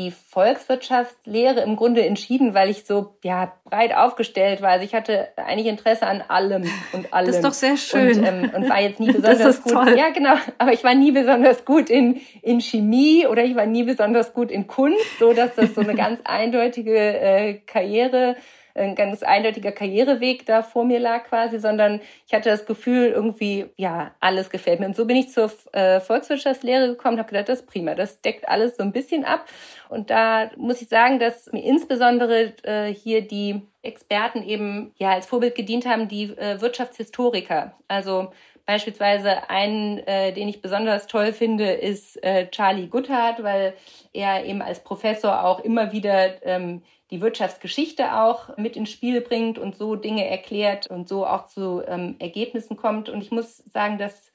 [0.00, 4.70] die Volkswirtschaftslehre im Grunde entschieden, weil ich so ja breit aufgestellt war.
[4.70, 7.26] Also ich hatte eigentlich Interesse an allem und allem.
[7.26, 8.18] Das ist doch sehr schön.
[8.18, 9.72] Und, ähm, und war jetzt nie besonders gut.
[9.72, 9.98] Toll.
[9.98, 10.34] Ja, genau.
[10.56, 14.50] Aber ich war nie besonders gut in, in Chemie oder ich war nie besonders gut
[14.50, 18.36] in Kunst, so dass das so eine ganz eindeutige äh, Karriere
[18.74, 23.66] ein ganz eindeutiger Karriereweg da vor mir lag quasi, sondern ich hatte das Gefühl, irgendwie,
[23.76, 24.86] ja, alles gefällt mir.
[24.86, 28.48] Und so bin ich zur äh, Volkswirtschaftslehre gekommen, habe gedacht, das ist prima, das deckt
[28.48, 29.46] alles so ein bisschen ab.
[29.88, 35.26] Und da muss ich sagen, dass mir insbesondere äh, hier die Experten eben ja als
[35.26, 37.72] Vorbild gedient haben, die äh, Wirtschaftshistoriker.
[37.88, 38.30] Also
[38.70, 43.74] Beispielsweise einen, äh, den ich besonders toll finde, ist äh, Charlie Goodhart, weil
[44.12, 49.58] er eben als Professor auch immer wieder ähm, die Wirtschaftsgeschichte auch mit ins Spiel bringt
[49.58, 53.08] und so Dinge erklärt und so auch zu ähm, Ergebnissen kommt.
[53.08, 54.32] Und ich muss sagen, dass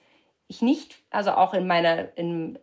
[0.48, 2.60] ich nicht, also auch in meiner, in,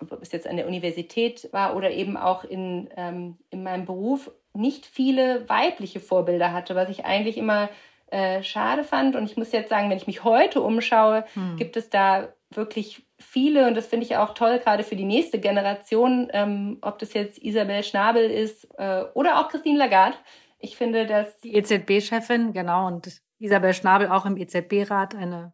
[0.00, 4.30] ob es jetzt an der Universität war oder eben auch in, ähm, in meinem Beruf,
[4.54, 7.70] nicht viele weibliche Vorbilder hatte, was ich eigentlich immer
[8.08, 9.16] äh, schade fand.
[9.16, 11.56] Und ich muss jetzt sagen, wenn ich mich heute umschaue, hm.
[11.56, 15.40] gibt es da wirklich viele, und das finde ich auch toll, gerade für die nächste
[15.40, 20.16] Generation, ähm, ob das jetzt Isabel Schnabel ist äh, oder auch Christine Lagarde.
[20.58, 21.40] Ich finde, dass.
[21.40, 25.52] Die EZB-Chefin, genau, und Isabel Schnabel auch im EZB-Rat, eine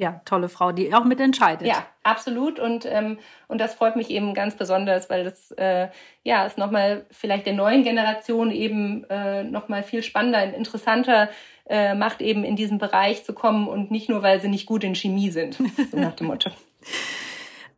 [0.00, 1.68] ja, tolle Frau, die auch mitentscheidet.
[1.68, 2.58] Ja, absolut.
[2.58, 5.88] Und, ähm, und das freut mich eben ganz besonders, weil das äh,
[6.24, 11.28] ja ist nochmal vielleicht der neuen Generation eben äh, nochmal viel spannender und interessanter
[11.68, 14.84] äh, macht, eben in diesen Bereich zu kommen und nicht nur, weil sie nicht gut
[14.84, 15.58] in Chemie sind,
[15.90, 16.50] so nach dem Motto.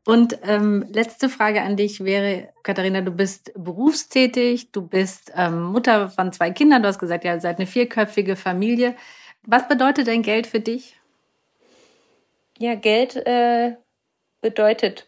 [0.05, 6.09] Und ähm, letzte Frage an dich wäre, Katharina, du bist berufstätig, du bist ähm, Mutter
[6.09, 8.97] von zwei Kindern, du hast gesagt, ja, seid eine vierköpfige Familie.
[9.45, 10.97] Was bedeutet denn Geld für dich?
[12.59, 13.77] Ja, Geld äh,
[14.41, 15.07] bedeutet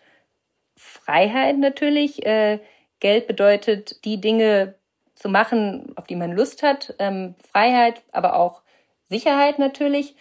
[0.77, 2.25] Freiheit natürlich.
[2.25, 2.61] Äh,
[3.01, 4.77] Geld bedeutet, die Dinge
[5.15, 6.95] zu machen, auf die man Lust hat.
[6.99, 8.63] Ähm, Freiheit, aber auch
[9.09, 10.15] Sicherheit natürlich.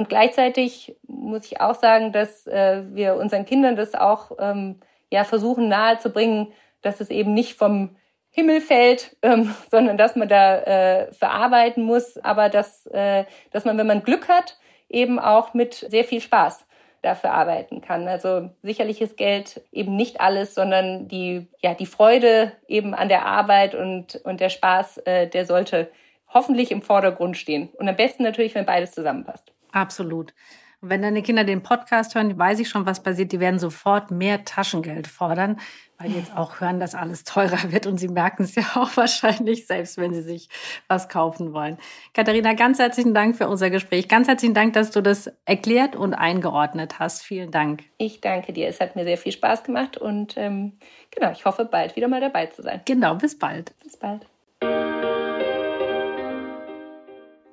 [0.00, 5.24] Und gleichzeitig muss ich auch sagen, dass äh, wir unseren Kindern das auch ähm, ja,
[5.24, 7.96] versuchen nahezubringen, dass es eben nicht vom
[8.30, 13.76] Himmel fällt, ähm, sondern dass man da äh, verarbeiten muss, aber dass, äh, dass man,
[13.76, 14.56] wenn man Glück hat,
[14.88, 16.64] eben auch mit sehr viel Spaß
[17.02, 18.08] dafür arbeiten kann.
[18.08, 23.26] Also sicherlich ist Geld eben nicht alles, sondern die, ja, die Freude eben an der
[23.26, 25.90] Arbeit und, und der Spaß, äh, der sollte
[26.32, 27.68] hoffentlich im Vordergrund stehen.
[27.74, 29.52] Und am besten natürlich, wenn beides zusammenpasst.
[29.72, 30.34] Absolut.
[30.82, 33.32] Und wenn deine Kinder den Podcast hören, weiß ich schon, was passiert.
[33.32, 35.60] Die werden sofort mehr Taschengeld fordern,
[35.98, 37.86] weil die jetzt auch hören, dass alles teurer wird.
[37.86, 40.48] Und sie merken es ja auch wahrscheinlich, selbst wenn sie sich
[40.88, 41.76] was kaufen wollen.
[42.14, 44.08] Katharina, ganz herzlichen Dank für unser Gespräch.
[44.08, 47.22] Ganz herzlichen Dank, dass du das erklärt und eingeordnet hast.
[47.22, 47.82] Vielen Dank.
[47.98, 48.66] Ich danke dir.
[48.66, 50.78] Es hat mir sehr viel Spaß gemacht und ähm,
[51.10, 52.80] genau, ich hoffe, bald wieder mal dabei zu sein.
[52.86, 53.78] Genau, bis bald.
[53.80, 54.26] Bis bald.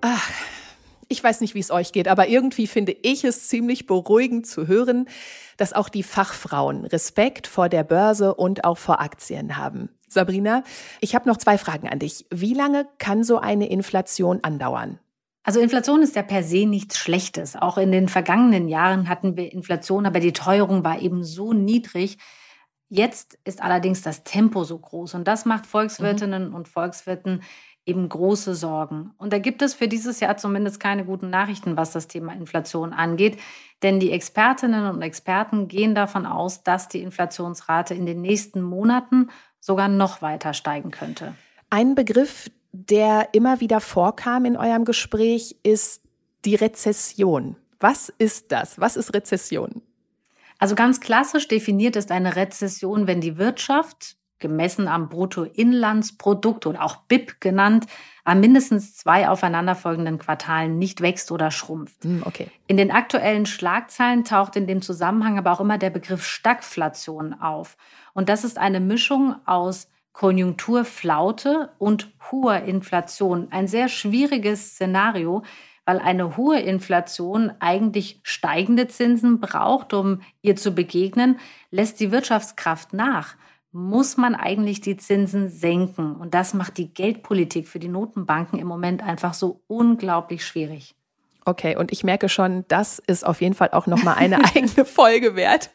[0.02, 0.57] Ach.
[1.10, 4.68] Ich weiß nicht, wie es euch geht, aber irgendwie finde ich es ziemlich beruhigend zu
[4.68, 5.08] hören,
[5.56, 9.90] dass auch die Fachfrauen Respekt vor der Börse und auch vor Aktien haben.
[10.08, 10.64] Sabrina,
[11.02, 12.26] ich habe noch zwei Fragen an dich.
[12.30, 15.00] Wie lange kann so eine Inflation andauern?
[15.44, 17.56] Also Inflation ist ja per se nichts Schlechtes.
[17.56, 22.18] Auch in den vergangenen Jahren hatten wir Inflation, aber die Teuerung war eben so niedrig.
[22.90, 26.56] Jetzt ist allerdings das Tempo so groß und das macht Volkswirtinnen mhm.
[26.56, 27.44] und Volkswirten
[27.88, 29.12] eben große Sorgen.
[29.18, 32.94] Und da gibt es für dieses Jahr zumindest keine guten Nachrichten, was das Thema Inflation
[32.94, 33.38] angeht.
[33.82, 39.30] Denn die Expertinnen und Experten gehen davon aus, dass die Inflationsrate in den nächsten Monaten
[39.60, 41.34] sogar noch weiter steigen könnte.
[41.70, 46.02] Ein Begriff, der immer wieder vorkam in eurem Gespräch, ist
[46.46, 47.56] die Rezession.
[47.80, 48.80] Was ist das?
[48.80, 49.82] Was ist Rezession?
[50.60, 56.98] Also ganz klassisch definiert ist eine Rezession, wenn die Wirtschaft gemessen am Bruttoinlandsprodukt oder auch
[57.08, 57.88] BIP genannt,
[58.24, 62.04] an mindestens zwei aufeinanderfolgenden Quartalen nicht wächst oder schrumpft.
[62.04, 62.48] Hm, okay.
[62.68, 67.78] In den aktuellen Schlagzeilen taucht in dem Zusammenhang aber auch immer der Begriff Stagflation auf.
[68.14, 73.48] Und das ist eine Mischung aus Konjunkturflaute und hoher Inflation.
[73.52, 75.44] Ein sehr schwieriges Szenario,
[75.86, 81.40] weil eine hohe Inflation eigentlich steigende Zinsen braucht, um ihr zu begegnen,
[81.72, 83.36] lässt die Wirtschaftskraft nach
[83.72, 86.16] muss man eigentlich die Zinsen senken.
[86.16, 90.96] Und das macht die Geldpolitik für die Notenbanken im Moment einfach so unglaublich schwierig.
[91.46, 95.36] Okay, und ich merke schon, das ist auf jeden Fall auch nochmal eine eigene Folge
[95.36, 95.70] wert.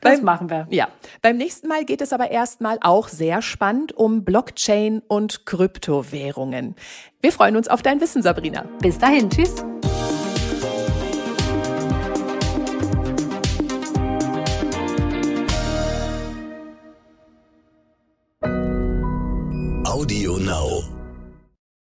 [0.00, 0.66] Das beim, machen wir.
[0.70, 0.88] Ja.
[1.22, 6.74] Beim nächsten Mal geht es aber erstmal auch sehr spannend um Blockchain und Kryptowährungen.
[7.20, 8.64] Wir freuen uns auf dein Wissen, Sabrina.
[8.80, 9.30] Bis dahin.
[9.30, 9.64] Tschüss.